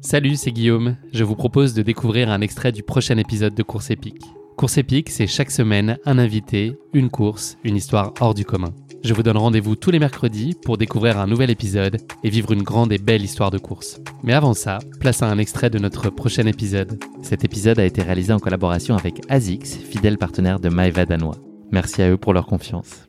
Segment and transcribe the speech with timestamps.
[0.00, 0.96] Salut, c'est Guillaume.
[1.12, 4.22] Je vous propose de découvrir un extrait du prochain épisode de Course épique.
[4.56, 8.72] Course épique, c'est chaque semaine un invité, une course, une histoire hors du commun.
[9.02, 12.62] Je vous donne rendez-vous tous les mercredis pour découvrir un nouvel épisode et vivre une
[12.62, 14.00] grande et belle histoire de course.
[14.22, 17.02] Mais avant ça, place à un extrait de notre prochain épisode.
[17.22, 21.38] Cet épisode a été réalisé en collaboration avec ASICS, fidèle partenaire de Maeva Danois.
[21.72, 23.08] Merci à eux pour leur confiance.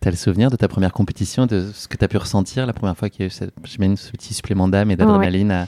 [0.00, 2.72] T'as le souvenir de ta première compétition, de ce que tu as pu ressentir la
[2.72, 5.66] première fois qu'il y a eu cette, ce petit supplément d'âme et d'adrénaline à,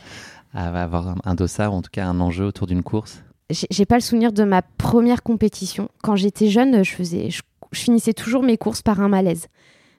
[0.53, 3.96] à, avoir un dossard, ou en tout cas un enjeu autour d'une course J'ai pas
[3.96, 5.89] le souvenir de ma première compétition.
[6.03, 7.41] Quand j'étais jeune, je,
[7.72, 9.46] finissais toujours mes courses par un malaise.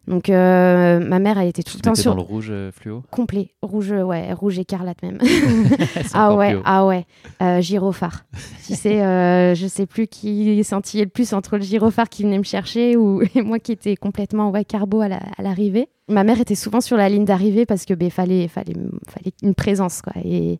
[0.07, 3.03] Donc euh, ma mère, elle était tout le temps sur dans le rouge euh, fluo.
[3.11, 5.19] Complet, rouge, ouais, rouge écarlate même.
[6.13, 7.05] ah ouais, ah ouais,
[7.41, 8.25] euh, gyrophare.
[8.65, 12.39] tu sais, euh, je sais plus qui scintillait le plus entre le gyrophare qui venait
[12.39, 15.09] me chercher ou moi qui étais complètement ouais carbo à
[15.39, 15.87] l'arrivée.
[16.07, 18.73] ma mère était souvent sur la ligne d'arrivée parce que ben fallait, fallait,
[19.07, 20.13] fallait une présence quoi.
[20.25, 20.59] Et,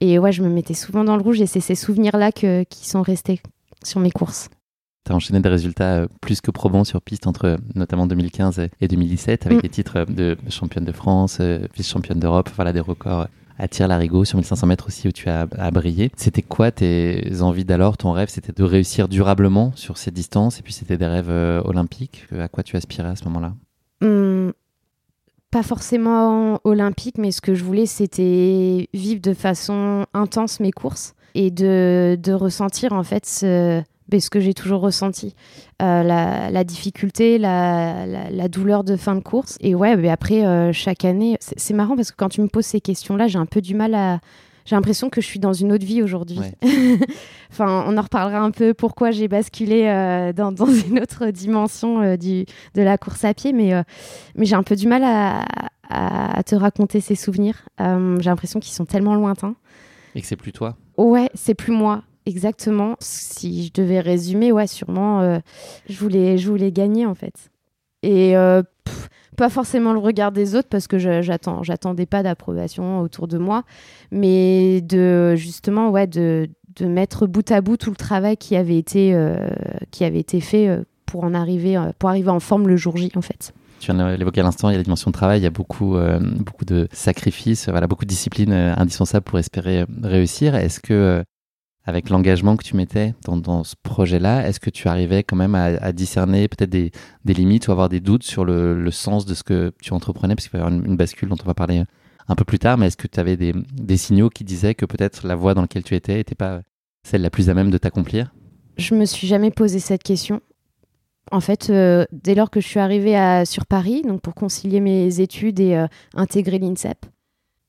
[0.00, 2.64] et ouais, je me mettais souvent dans le rouge et c'est ces souvenirs là que,
[2.64, 3.40] qui sont restés
[3.84, 4.48] sur mes courses.
[5.06, 8.88] Tu as enchaîné des résultats euh, plus que probants sur piste entre notamment 2015 et
[8.88, 9.62] 2017 avec mm.
[9.62, 13.26] des titres de championne de France, euh, vice-championne d'Europe, voilà des records
[13.60, 16.10] à Tire-Larigot sur 1500 mètres aussi où tu as, brillé.
[16.16, 17.98] C'était quoi tes envies d'alors?
[17.98, 21.60] Ton rêve, c'était de réussir durablement sur ces distances et puis c'était des rêves euh,
[21.64, 22.24] olympiques?
[22.38, 23.52] À quoi tu aspirais à ce moment-là?
[24.00, 24.52] Mm,
[25.50, 31.14] Pas forcément olympique, mais ce que je voulais, c'était vivre de façon intense mes courses
[31.34, 33.82] et de, de ressentir en fait ce,
[34.18, 35.36] ce que j'ai toujours ressenti.
[35.80, 39.56] Euh, la, difficulté, la, douleur de fin de course.
[39.60, 42.66] Et ouais, mais après, euh, chaque année, c'est marrant parce que quand tu me poses
[42.66, 44.18] ces questions-là, j'ai un peu du mal à.
[44.66, 46.38] J'ai l'impression que je suis dans une autre vie aujourd'hui.
[47.50, 52.44] enfin, on en reparlera un peu pourquoi j'ai basculé euh, dans, une autre dimension du,
[52.74, 53.72] de la course à pied, mais,
[54.36, 55.44] mais j'ai un peu du mal à,
[55.88, 57.68] à te raconter ces souvenirs.
[57.78, 59.56] j'ai l'impression qu'ils sont tellement lointains.
[60.14, 62.02] Et que c'est plus toi Ouais, c'est plus moi.
[62.26, 62.96] Exactement.
[63.00, 65.38] Si je devais résumer, ouais, sûrement, euh,
[65.88, 67.50] je, voulais, je voulais gagner en fait.
[68.02, 68.62] Et euh,
[69.36, 73.64] pas forcément le regard des autres parce que j'attends, j'attendais pas d'approbation autour de moi,
[74.10, 78.78] mais de justement, ouais, de, de, mettre bout à bout tout le travail qui avait
[78.78, 79.48] été, euh,
[79.90, 80.68] qui avait été fait
[81.06, 83.52] pour en arriver, pour arriver en forme le jour J en fait.
[83.80, 85.46] Tu viens de l'évoquer à l'instant, il y a la dimension de travail, il y
[85.46, 85.96] a beaucoup,
[86.38, 90.54] beaucoup de sacrifices, voilà, beaucoup de disciplines indispensables pour espérer réussir.
[90.54, 91.24] Est-ce que
[91.84, 95.92] avec l'engagement que tu mettais dans, ce projet-là, est-ce que tu arrivais quand même à,
[95.92, 96.92] discerner peut-être des,
[97.24, 100.34] limites ou avoir des doutes sur le, sens de ce que tu entreprenais?
[100.34, 101.82] Parce qu'il va y avoir une, bascule dont on va parler
[102.28, 105.26] un peu plus tard, mais est-ce que tu avais des, signaux qui disaient que peut-être
[105.26, 106.60] la voie dans laquelle tu étais n'était pas
[107.02, 108.34] celle la plus à même de t'accomplir?
[108.76, 110.40] Je me suis jamais posé cette question.
[111.32, 114.80] En fait, euh, dès lors que je suis arrivée à, sur Paris, donc pour concilier
[114.80, 117.06] mes études et euh, intégrer l'INSEP,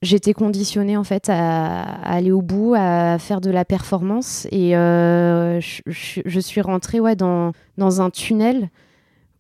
[0.01, 5.59] j'étais conditionnée en fait à, aller au bout, à faire de la performance et euh,
[5.61, 8.69] je, suis rentrée ouais, dans, dans un tunnel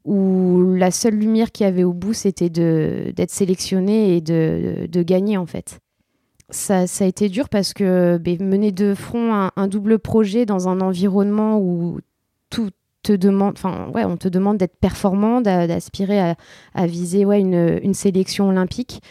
[0.05, 5.03] où la seule lumière qu'il y avait au bout c'était d'être sélectionnée et de, de,
[5.03, 5.79] gagner en fait.
[6.49, 10.67] Ça, ça, a été dur parce que ben, mener de front un, double projet dans
[10.67, 11.99] un environnement où
[12.49, 12.71] tout
[13.03, 16.35] te demande, enfin ouais, on te demande d'être performant, d'aspirer à,
[16.75, 19.01] à, viser ouais, une, une sélection olympique.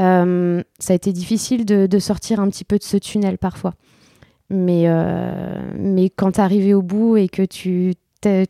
[0.00, 3.74] Euh, ça a été difficile de, sortir un petit peu de ce tunnel parfois.
[4.50, 7.94] Mais, euh, mais quand tu arrivé au bout et que tu,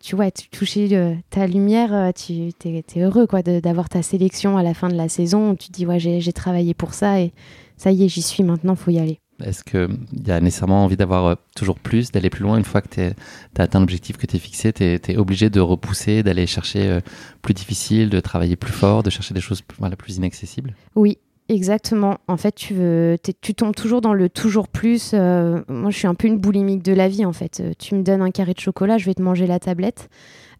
[0.01, 4.63] tu, vois, tu touchais euh, ta lumière, tu es, heureux quoi, d'avoir ta sélection à
[4.63, 5.55] la fin de la saison.
[5.55, 7.33] Tu te dis, ouais, j'ai travaillé pour ça et
[7.77, 9.19] ça y est, j'y suis maintenant, faut y aller.
[9.43, 9.89] Est-ce qu'il
[10.25, 13.63] y a nécessairement envie d'avoir toujours plus, d'aller plus loin Une fois que tu as
[13.63, 17.01] atteint l'objectif que tu es fixé, tu es, obligé de repousser, d'aller chercher
[17.41, 20.77] plus difficile, de travailler plus fort, de chercher des choses voilà, plus inaccessibles?
[20.95, 22.19] Oui, Exactement.
[22.29, 25.11] En fait, tu, tombes toujours dans le toujours plus.
[25.13, 27.61] Euh, moi, je suis un peu une boulimique de la vie, en fait.
[27.61, 30.09] Euh, tu me donnes un carré de chocolat, je vais te manger la tablette.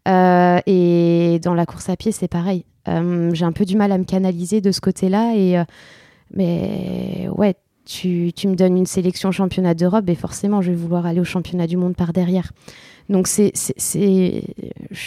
[0.07, 2.65] Euh, et dans la course à pied, c'est pareil.
[2.85, 5.35] J'ai un peu du mal à me canaliser de ce côté-là.
[5.37, 5.63] Et
[6.31, 7.55] mais ouais,
[7.85, 11.65] tu, me donnes une sélection championnat d'Europe, et forcément, je vais vouloir aller au championnat
[11.65, 12.51] du monde par derrière.
[13.09, 13.51] Donc, je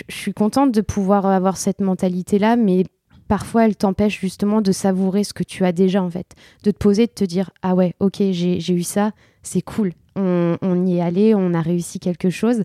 [0.09, 2.85] suis contente de pouvoir avoir cette mentalité-là, mais
[3.29, 6.35] parfois elle t'empêche justement de savourer ce que tu as déjà en fait.
[6.63, 9.13] De te poser, de te dire ah ouais, ok, j'ai eu ça,
[9.43, 12.63] c'est cool, on, y est allé, on a réussi quelque chose.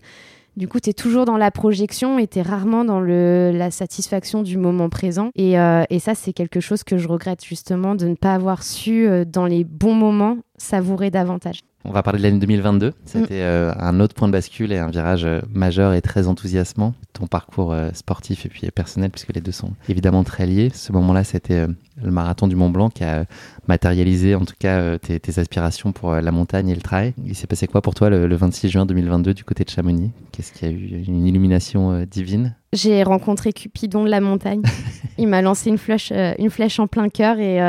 [0.56, 4.42] Du coup, tu es toujours dans la projection et tu es rarement dans la satisfaction
[4.42, 5.30] du moment présent.
[5.34, 8.62] Et, euh, et ça, c'est quelque chose que je regrette justement de ne pas avoir
[8.62, 11.60] su, euh, dans les bons moments, savourer davantage.
[11.84, 12.92] On va parler de l'année 2022.
[13.04, 16.94] C'était euh, un autre point de bascule et un virage euh, majeur et très enthousiasmant.
[17.12, 20.70] Ton parcours euh, sportif et puis personnel, puisque les deux sont évidemment très liés.
[20.72, 23.24] Ce moment-là, c'était le marathon du Mont Blanc qui a
[23.66, 27.14] matérialisé en tout cas tes, aspirations pour la montagne et le trail.
[27.26, 30.12] Il s'est passé quoi pour toi le, 26 juin 2022 du côté de Chamonix?
[30.30, 31.04] Qu'est-ce qu'il y a eu?
[31.06, 32.54] Une illumination divine?
[32.72, 34.62] J'ai rencontré Cupidon de la montagne.
[35.18, 37.60] Il m'a lancé une flèche, une flèche en plein cœur et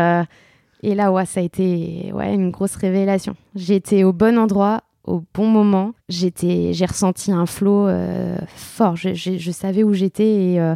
[0.83, 3.35] et là, ouais, ça a été ouais, une grosse révélation.
[3.55, 5.93] J'étais au bon endroit, au bon moment.
[6.09, 8.97] J'étais, j'ai ressenti un flot euh, fort.
[8.97, 10.75] Je, je, savais où j'étais et, euh,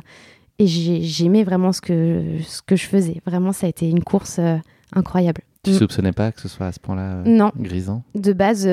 [0.59, 3.21] et j'aimais vraiment ce que, ce que je faisais.
[3.25, 4.55] Vraiment, ça a été une course euh,
[4.95, 5.41] incroyable.
[5.63, 5.79] Tu ne mm.
[5.79, 7.51] soupçonnais pas que ce soit à ce point-là non.
[7.57, 8.01] grisant?
[8.15, 8.63] De base,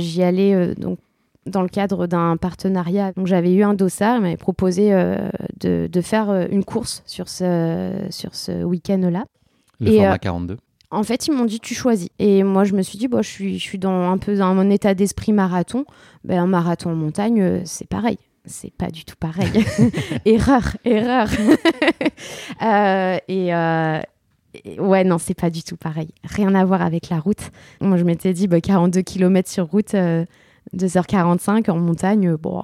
[0.00, 0.98] j'y allais donc
[1.44, 3.12] dans le cadre d'un partenariat.
[3.12, 4.92] Donc j'avais eu un dossard, il m'avait proposé
[5.60, 9.26] de, de, faire une course sur ce, sur ce week-end-là.
[9.78, 10.56] Le format 42
[10.90, 12.08] en fait, ils m'ont dit tu choisis.
[12.18, 14.54] Et moi, je me suis dit, bon, je suis, je suis dans un peu dans
[14.54, 15.84] mon état d'esprit marathon.
[16.24, 18.18] Ben, un marathon en montagne, euh, c'est pareil.
[18.44, 19.50] C'est pas du tout pareil.
[20.24, 21.28] erreur, erreur.
[22.62, 24.00] Euh, euh,
[24.64, 26.10] et, ouais, non, c'est pas du tout pareil.
[26.24, 27.50] Rien à voir avec la route.
[27.80, 29.94] Moi, je m'étais dit, 42 bah, km sur route.
[30.76, 32.62] 2h45 en montagne, bon,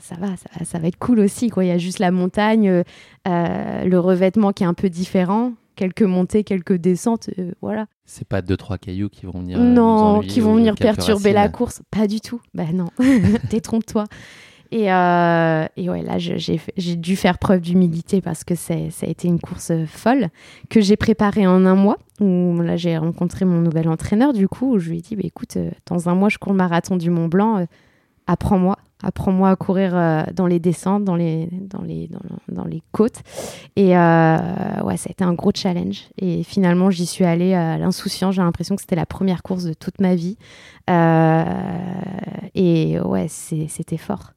[0.00, 1.50] ça, va, ça, ça, va être cool aussi.
[1.50, 1.64] Quoi.
[1.64, 2.82] Il y a juste la montagne,
[3.26, 7.86] le revêtement qui est un peu différent quelques montées, quelques descentes, euh, voilà.
[8.04, 9.58] C'est pas deux trois cailloux qui vont venir.
[9.60, 12.40] Euh, non, qui vont venir perturber la course, pas du tout.
[12.54, 12.88] Ben non,
[13.50, 14.04] détrompe-toi.
[14.70, 19.28] Et, euh, et, ouais, là, j'ai dû faire preuve d'humilité parce que ça a été
[19.28, 20.30] une course folle
[20.68, 21.98] que j'ai préparée en un mois.
[22.20, 25.22] Où là, j'ai rencontré mon nouvel entraîneur, du coup, où je lui ai dit bah,
[25.24, 27.66] écoute, dans un mois, je cours le marathon du Mont Blanc,
[28.26, 31.48] apprends-moi apprends-moi à courir euh, dans les descentes, dans les,
[32.92, 33.22] côtes.
[33.76, 34.38] Et euh,
[34.82, 36.08] ouais, ça a été un gros challenge.
[36.18, 38.34] Et finalement, j'y suis allée à l'insouciance.
[38.34, 40.36] J'ai l'impression que c'était la première course de toute ma vie.
[40.90, 41.44] Euh,
[42.54, 44.32] et ouais, c'était fort.